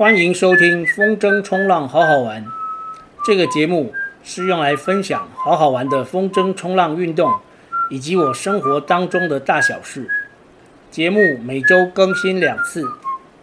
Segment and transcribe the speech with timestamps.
[0.00, 2.42] 欢迎收听风筝冲浪好好玩。
[3.22, 3.92] 这个节目
[4.24, 7.38] 是用来分享好好玩的风筝冲浪运动，
[7.90, 10.08] 以及我生活当中的大小事。
[10.90, 12.82] 节目每周更新两次，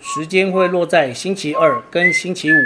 [0.00, 2.56] 时间会落在星期二跟星期五。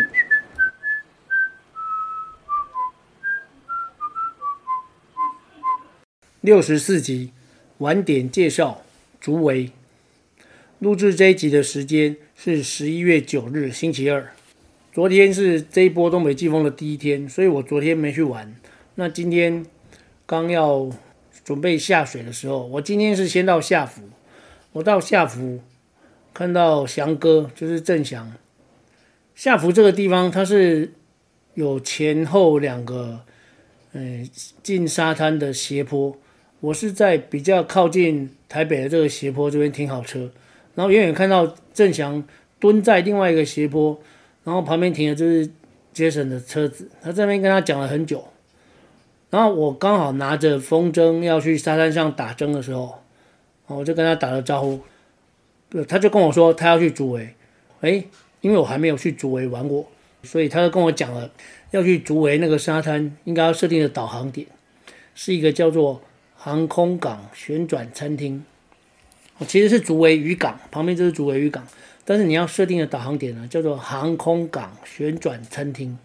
[6.42, 7.32] 六十四集，
[7.78, 8.82] 晚点介绍
[9.18, 9.72] 竹围。
[10.78, 14.32] 录制这一集的时间是十一月九日星期二。
[14.92, 18.54] 昨天是这一波东北季风的第一天，所以我昨天没去玩。
[18.94, 19.66] 那今天
[20.24, 20.88] 刚要
[21.42, 24.02] 准备下水的时候，我今天是先到下福。
[24.70, 25.60] 我到下福
[26.32, 28.32] 看到翔哥，就是郑翔。
[29.34, 30.92] 下福这个地方，它是
[31.54, 33.22] 有前后两个
[33.94, 34.30] 嗯
[34.62, 36.16] 进沙滩的斜坡。
[36.60, 40.30] 我是在比较靠近台北的这个斜坡这边停好车，
[40.78, 42.22] 然后远远看到郑翔
[42.60, 44.00] 蹲在另外一个斜坡，
[44.44, 45.50] 然后旁边停的就是
[45.92, 48.28] Jason 的车子，他这边跟他讲了很久，
[49.28, 53.02] 然后我刚好拿着风筝要去沙滩上打针的时候，
[53.66, 54.78] 我就跟他打了招呼，
[55.88, 57.34] 他就跟我说他要去竹围，
[57.80, 58.06] 诶，
[58.40, 59.84] 因为我还没有去竹围玩过，
[60.22, 61.28] 所以他就跟我讲了
[61.72, 64.46] 要去竹围那个沙滩应该要设定的导航点，
[65.16, 66.00] 是一个叫做。
[66.40, 68.44] 航空港旋转餐厅，
[69.46, 71.66] 其实是竹围渔港旁边就是竹围渔港，
[72.04, 75.96] 但是你要设定的导航点呢，叫做航空港旋转餐厅，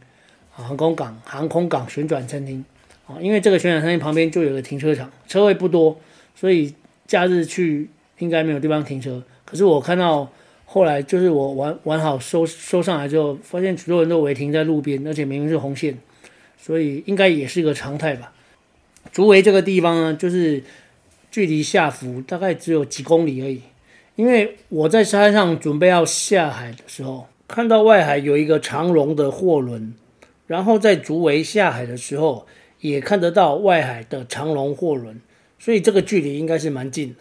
[0.56, 2.64] 啊，航空港航空港旋转餐厅，
[3.08, 6.00] 啊，因为这个旋转餐厅旁边就有个停车场，车位不多，
[6.36, 6.74] 所以
[7.08, 9.24] 假日去应该没有地方停车。
[9.46, 10.30] 可是我看到
[10.66, 15.98] 后来就是我玩玩好收收上来之后，发现许多人都违停在路边，而且明明是红线，
[16.58, 18.32] 所以应该也是一个常态吧。
[19.12, 20.64] 竹围这个地方呢，就是
[21.34, 23.60] 距离下福大概只有几公里而已。
[24.16, 29.96] 因为我在沙滩上准备要下海的时候，看到外海有一个长龙的货轮，
[30.46, 32.46] 然后在竹围下海的时候，
[32.82, 35.20] 也看得到外海的长龙货轮，
[35.58, 37.16] 所以这个距离应该是蛮近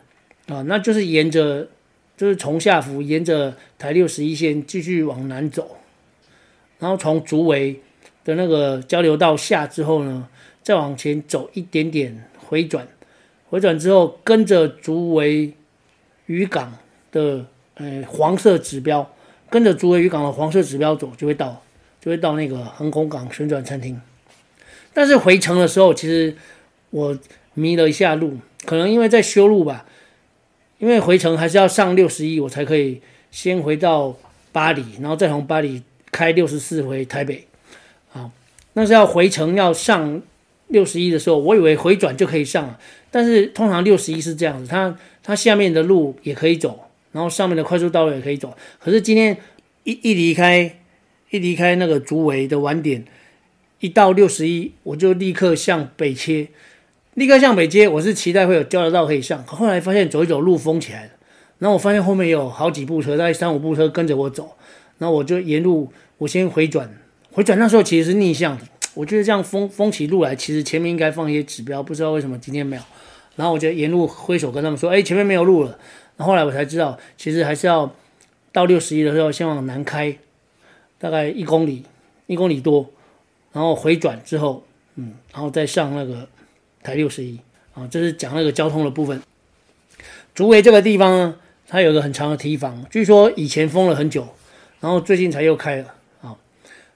[0.46, 0.60] 的啊。
[0.68, 1.66] 那就是沿着，
[2.14, 5.78] 就是从下福沿着台六十一线继续往南走，
[6.78, 7.80] 然后从竹围
[8.22, 10.28] 的那个交流道下之后呢，
[10.62, 12.86] 再往前走一点点，回转，
[13.52, 15.52] 回转之后跟着竹围
[16.24, 16.72] 渔港
[17.10, 19.06] 的呃黄色指标，
[19.50, 21.62] 跟着竹围渔港的黄色指标走，就会到，
[22.00, 24.00] 就会到那个航空港旋转餐厅。
[24.94, 26.34] 但是回程的时候，其实
[26.88, 27.18] 我
[27.52, 29.84] 迷了一下路，可能因为在修路吧，
[30.78, 34.16] 因为回程还是要上六十一，我才可以先回到
[34.50, 37.46] 巴黎，然后再从巴黎开六十四回台北。
[38.14, 38.30] 啊，
[38.72, 40.22] 那是要回程要上。
[40.68, 42.80] 六十一的时候，我以为回转就可以上了，
[43.12, 46.80] 但是通常六十一是这样子，它它下面的路也可以走，
[47.12, 48.56] 然后上面的快速道路也可以走。
[48.80, 49.36] 可是今天
[49.84, 50.78] 一一离开
[51.30, 53.04] 一离开那个竹围的晚点，
[53.80, 56.48] 一到六十一，我就立刻向北切，
[57.14, 57.86] 立刻向北切。
[57.86, 61.10] 我是期待会有交流道可以上，可后来发现走一走路封起来了，
[61.58, 64.56] 然后我发现后面有好几部车，大概三五部车跟着我走，
[64.98, 66.90] 然后我就沿路我先回转，
[67.30, 68.64] 回转那时候其实是逆向的。
[68.94, 72.82] 我觉得这样封封起路来，其实前面应该放一些指标，不知道为什么今天没有。
[73.36, 75.78] 然后我就沿路挥手跟他们说：“哎，前面没有路了。”
[76.18, 77.90] 然后后来我才知道，其实还是要
[78.52, 80.18] 到六十一的时候先往南开，
[80.98, 81.84] 大概一公里，
[82.26, 82.90] 一公里多，
[83.52, 84.64] 然后回转之后，
[84.96, 86.28] 嗯，然后再上那个
[86.82, 87.38] 台六十一
[87.72, 87.88] 啊。
[87.90, 89.22] 这是讲那个交通的部分。
[90.34, 91.36] 竹围这个地方呢，
[91.66, 94.28] 它有个很长的堤防，据说以前封了很久，
[94.80, 95.94] 然后最近才又开了。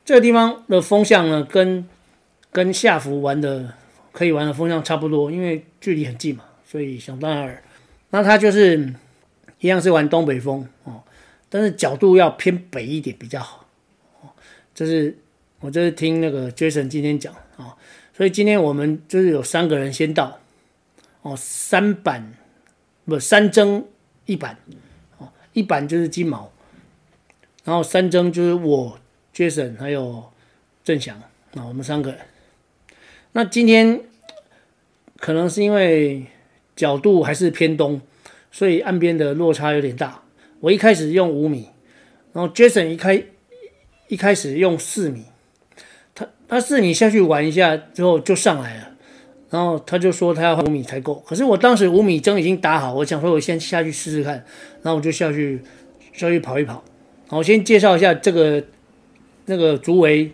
[0.07, 1.85] 这个地方的风向呢，跟
[2.53, 3.75] 跟下福玩的
[4.13, 7.61] 可以玩的风向差不多，因为距离很近嘛，所以想当然。
[8.11, 8.95] 那它就是
[9.59, 11.03] 一样是玩东北风哦，
[11.49, 13.67] 但是角度要偏北一点比较好。
[14.73, 15.19] 这是
[15.59, 17.77] 我这是听那个 Jason 今天讲啊，哦，
[18.17, 20.39] 所以今天我们就是有三个人先到
[21.23, 22.33] 哦，三板
[23.07, 23.83] 不三筝
[24.27, 24.57] 一板
[25.19, 26.53] 哦，一板就是金毛，
[27.65, 29.01] 然后三筝就是我。
[29.37, 30.25] Jason 还有
[30.83, 31.21] 郑翔，
[31.53, 32.17] 那我们三个。
[33.33, 34.01] 那今天
[35.19, 36.25] 可能是因为
[36.75, 38.01] 角度还是偏东，
[38.51, 40.23] 所以岸边的落差有点大。
[40.61, 41.69] 我一开始用五米，
[42.33, 43.23] 然后 Jason 一开
[44.09, 45.27] 一开始用四米，
[46.15, 48.93] 他他四米下去玩一下之后就上来了，
[49.51, 51.17] 然后他就说他要五米才够。
[51.27, 54.37] 可是我当时五米针已经打好，我想说我先下去试试看，
[54.81, 55.61] 然后我就下去
[56.15, 56.83] 下去跑一跑。
[57.29, 58.65] 好，我先介绍一下这个。
[59.47, 60.33] 那个竹围，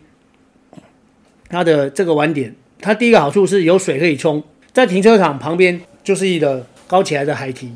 [1.49, 4.43] 它的这个晚点，它第一个好处是有水可以冲，
[4.73, 7.73] 在停车场旁边就是一个高起来的海堤，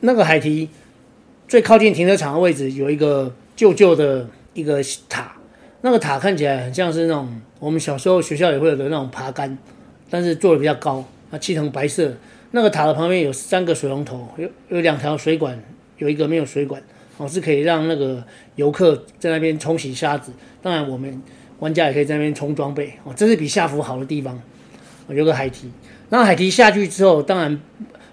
[0.00, 0.68] 那个海堤
[1.46, 5.36] 最靠近停车场的位置有一个旧旧的一个塔，
[5.80, 9.58] 那个塔看起来很像是那种我们小时候学校也会有的那种爬杆，
[10.10, 12.14] 但是做的比较高，啊，漆成白色。
[12.50, 15.62] 那个塔的旁边有三个水龙头，有有两条水管，
[15.98, 16.82] 有一个没有水管，
[17.18, 18.24] 哦，是可以让那个
[18.56, 20.32] 游客在那边冲洗沙子。
[20.62, 21.22] 当然，我们
[21.58, 24.40] 玩家也可以在那边冲装备，哦，这是比下浮好的地方。
[25.08, 25.70] 有个海堤，
[26.10, 27.58] 然后海堤下去之后，当然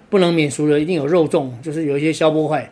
[0.08, 2.70] 不能免俗的，一定有肉粽，就是有一些消波块。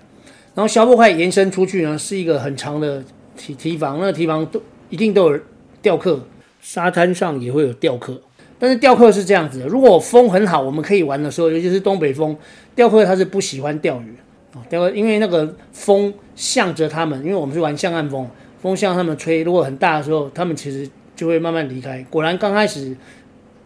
[0.54, 3.04] 然后消波块延伸出去呢，是一个很长的
[3.36, 5.40] 堤堤防，那个堤防都一定都有
[5.82, 6.26] 钓客，
[6.60, 8.18] 沙滩上也会有钓客。
[8.58, 12.34] 但是钓客是这样子的，如果风很好，我们可以玩的时候，尤其是东北风，
[12.74, 14.14] 钓客他是不喜欢钓鱼
[14.54, 14.64] 啊。
[14.70, 18.28] 钓客因为那个风向着他们，因为我们是玩向岸风，
[18.60, 22.04] 风向他们吹，如果很大的时候，他们其实就会慢慢离开。
[22.10, 22.96] 果然刚开始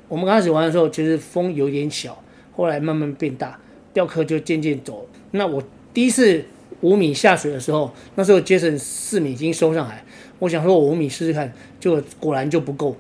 [0.09, 2.23] 我们刚开始玩的时候，其实风有点小，
[2.57, 3.59] 后来慢慢变大，
[3.93, 5.07] 钓客就渐渐走。
[5.31, 5.63] 那我
[5.93, 6.45] 第一次
[6.81, 10.05] 五米下水的时候，那时候杰森四米已经收上来，
[10.39, 12.97] 我想说我五米试试看，就果果然就不够，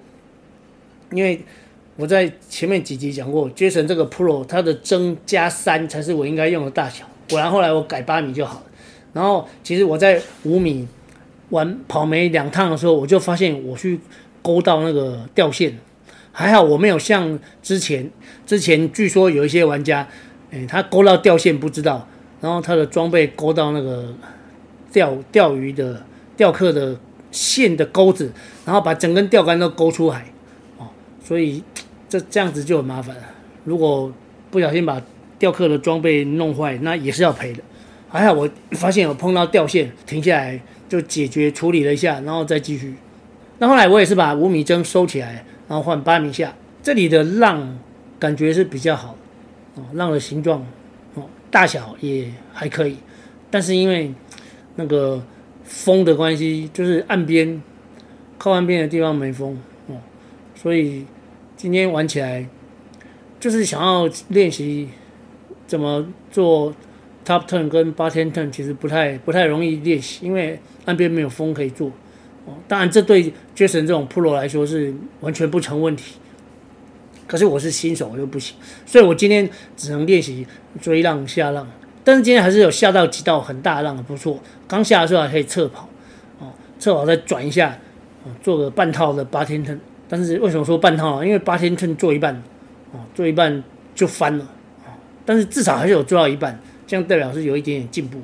[1.12, 1.40] 因为。
[2.00, 7.04] 我在前面几集讲过，Jason 这个 Pro 它的增加三才是我应该用的大小。
[7.28, 8.62] 果然后来我改八米就好。
[9.12, 10.86] 然后其实我在五米
[11.50, 14.00] 玩跑没两趟的时候，我就发现我去
[14.42, 15.78] 勾到那个钓线，
[16.32, 18.10] 还好我没有像之前
[18.46, 20.06] 之前据说有一些玩家，
[20.50, 22.06] 哎，他勾到钓线不知道，
[22.40, 24.14] 然后他的装备勾到那个
[24.92, 26.04] 钓钓鱼的
[26.36, 26.98] 钓客的
[27.30, 28.32] 线的钩子，
[28.64, 30.26] 然后把整根钓竿都勾出海，
[30.78, 30.88] 哦，
[31.22, 31.62] 所以。
[32.10, 33.14] 这这样子就很麻烦。
[33.64, 34.10] 如果
[34.50, 34.98] 不小心把
[35.38, 37.62] 钓客的装备弄坏，那也是要赔的。
[38.08, 42.94] 还好我发现有碰到掉线，停下来就解决处理了一下，然后再继续。
[43.58, 46.54] 那后来我也是把五米针收起来，然后换八米下。
[46.82, 47.78] 这里的浪
[48.18, 49.16] 感觉是比较好，
[49.74, 50.66] 哦，浪的形状
[51.14, 52.96] 哦，大小也还可以。
[53.50, 54.12] 但是因为
[54.76, 55.22] 那个
[55.64, 57.62] 风的关系，就是岸边
[58.38, 59.58] 靠岸边的地方没风
[59.88, 59.96] 哦，
[60.54, 61.04] 所以。
[61.60, 62.48] 今天玩起来，
[63.40, 64.88] 就是想要练习
[65.66, 66.72] 怎么做
[67.28, 71.88] top turn 跟 bottom turn，其实不太不太容易练习，因为岸边没有风可以做。
[72.46, 73.22] 哦，当然这对
[73.54, 76.14] Jason 这种 pro 来说是完全不成问题。
[77.26, 79.46] 可是我是新手，我就不行，所以我今天
[79.76, 80.46] 只能练习
[80.80, 81.68] 追浪下浪。
[82.02, 84.40] 但是今天还是有下到几道很大的浪，不错。
[84.66, 85.86] 刚下的时候还可以侧跑，
[86.38, 86.46] 哦，
[86.78, 87.78] 侧跑再转一下，
[88.24, 89.78] 哦，做个半套的八天 turn。
[90.08, 91.24] 但是为什么说半套啊？
[91.24, 92.34] 因为八天 turn 做一半，
[92.92, 93.62] 哦，做一半
[93.94, 94.48] 就翻了，
[95.26, 96.58] 但是至少还是有做到一半，
[96.88, 98.18] 这样代表是有一点点进步。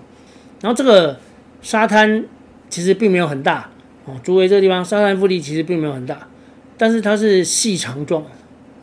[0.61, 1.21] 然后这个
[1.63, 2.25] 沙滩
[2.69, 3.71] 其实并没有很大，
[4.07, 6.27] 哦，竹围这个地方沙滩腹地其实并没有很大，
[6.77, 8.23] 但是它是细长状，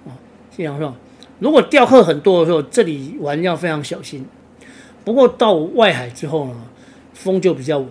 [0.06, 0.14] 哦，
[0.56, 0.96] 细长状。
[1.40, 4.26] 如果钓客很多的时候，这里玩要非常小心。
[5.04, 6.56] 不过到外海之后呢，
[7.14, 7.90] 风就比较稳。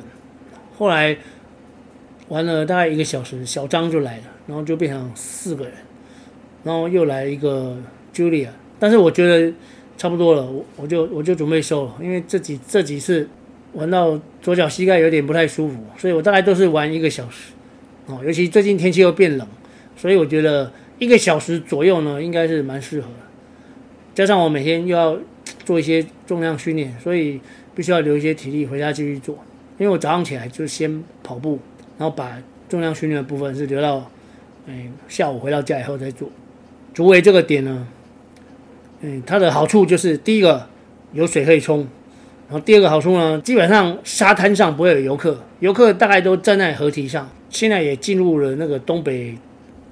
[0.78, 1.18] 后来。
[2.28, 5.72] 玩了大概一个小时，小张就来了，然后就变成四个人，
[6.62, 7.76] 然后又来一个
[8.14, 9.52] Julia，但是我觉得
[10.00, 13.28] 差不多了，我我就我就准备收了，因为这几这几次
[13.74, 17.52] 玩到左脚膝盖有点不太舒服，所以我大概都是玩一个小时，
[18.06, 19.46] 哦，尤其最近天气又变冷，
[19.98, 23.26] 所以我觉得一个小时左右呢，应该是蛮适合的，
[24.14, 25.18] 加上我每天又要
[25.66, 27.38] 做一些重量训练，所以
[27.74, 29.34] 必须要留一些体力回家继续做，
[29.76, 31.58] 因为我早上起来就先跑步。
[31.98, 34.10] 然后把重量训练的部分是留到，
[34.64, 36.30] 嗯，下午回到家以后再做。
[36.94, 37.86] 竹围这个点呢，
[39.00, 40.66] 嗯，它的好处就是第一个
[41.12, 41.80] 有水可以冲，
[42.48, 47.28] 然后第二个好处呢，基本上沙滩上不会有游客，游客大概都站在河堤上。
[47.48, 49.36] 现在也进入了那个东北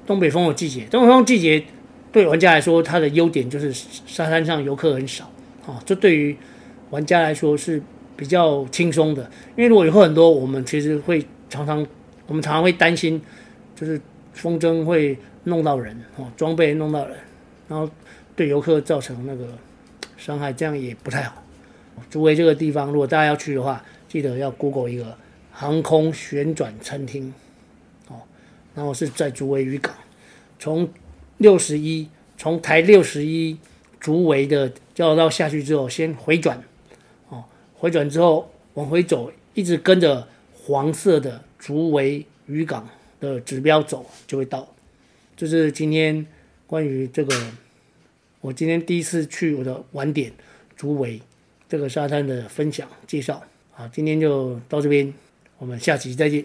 [0.06, 1.62] 东北风的季节，东北风季节
[2.12, 5.24] 对玩家来说，它的优点就是沙滩上游客很少，
[5.66, 6.36] 啊、哦，这对于
[6.90, 7.82] 玩家来说是
[8.16, 9.22] 比较轻松的，
[9.56, 11.86] 因为如果游客很多，我们其实会常常。
[12.26, 13.18] 我们常常会担心，
[13.74, 13.98] 就是
[14.34, 17.16] 风筝会弄到人哦，装备弄到人，
[17.66, 17.88] 然后
[18.38, 19.48] 对游客造成那个
[20.16, 21.42] 伤害，这样也不太好。
[22.08, 25.18] 竹围这个地方，如果大家要去的话，记得要 Google 一个
[25.50, 27.34] 航空旋转餐厅，
[28.06, 28.22] 哦，
[28.76, 29.92] 然后是在竹围渔港，
[30.60, 30.88] 从
[31.38, 33.58] 六十一，从台六十一
[33.98, 36.62] 竹围的交流道下去之后，先回转，
[37.30, 37.42] 哦，
[37.74, 41.42] 回转之后往回走，一直跟着黄色的。
[41.58, 44.64] 竹围渔港的指标走就会到，
[45.36, 46.24] 这是今天
[46.68, 47.34] 关于这个
[48.40, 50.32] 我今天第一次去我的晚点
[50.76, 51.20] 竹围
[51.68, 53.42] 这个沙滩的分享介绍。
[53.74, 55.12] 啊，今天就到这边，
[55.58, 56.44] 我们下期再见。